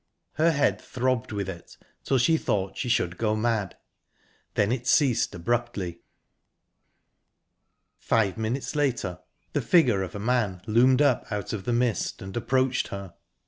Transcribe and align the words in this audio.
Her 0.33 0.49
head 0.49 0.81
throbbed 0.81 1.31
with 1.31 1.47
it, 1.47 1.77
till 2.03 2.17
she 2.17 2.35
thought 2.35 2.75
she 2.75 2.89
should 2.89 3.19
go 3.19 3.35
mad. 3.35 3.77
Then 4.55 4.71
it 4.71 4.87
ceased 4.87 5.35
abruptly. 5.35 6.01
Five 7.99 8.35
minutes 8.35 8.75
later, 8.75 9.19
the 9.53 9.61
figure 9.61 10.01
of 10.01 10.15
a 10.15 10.19
man 10.19 10.63
loomed 10.65 11.03
up 11.03 11.27
out 11.31 11.53
of 11.53 11.65
the 11.65 11.71
mist 11.73 12.19
and 12.19 12.35
approached 12.35 12.87
her. 12.87 13.13